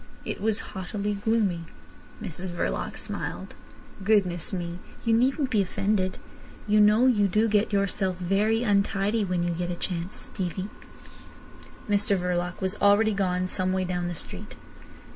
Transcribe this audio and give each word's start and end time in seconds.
It 0.25 0.41
was 0.41 0.61
haughtily 0.73 1.13
gloomy. 1.13 1.65
Mrs 2.23 2.49
Verloc 2.49 2.97
smiled. 2.97 3.53
"Goodness 4.03 4.51
me! 4.51 4.79
You 5.05 5.13
needn't 5.13 5.51
be 5.51 5.61
offended. 5.61 6.17
You 6.67 6.79
know 6.81 7.05
you 7.05 7.27
do 7.27 7.47
get 7.47 7.71
yourself 7.71 8.17
very 8.17 8.63
untidy 8.63 9.23
when 9.23 9.43
you 9.43 9.51
get 9.51 9.69
a 9.69 9.75
chance, 9.75 10.15
Stevie." 10.19 10.69
Mr 11.87 12.17
Verloc 12.17 12.59
was 12.61 12.73
already 12.81 13.13
gone 13.13 13.45
some 13.45 13.73
way 13.73 13.83
down 13.83 14.07
the 14.07 14.15
street. 14.15 14.55